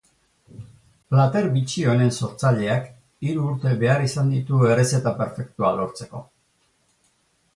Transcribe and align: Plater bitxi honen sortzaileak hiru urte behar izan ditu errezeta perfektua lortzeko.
Plater 1.09 1.49
bitxi 1.57 1.83
honen 1.91 2.13
sortzaileak 2.19 2.87
hiru 3.27 3.43
urte 3.51 3.75
behar 3.83 4.01
izan 4.07 4.31
ditu 4.37 4.61
errezeta 4.71 5.13
perfektua 5.23 5.71
lortzeko. 5.81 6.23